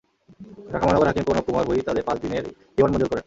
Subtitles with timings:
[0.71, 2.43] ঢাকা মহানগর হাকিম প্রণব কুমার হুই তাঁদের পাঁচ দিনের
[2.75, 3.19] রিমান্ড মঞ্জুর করেন।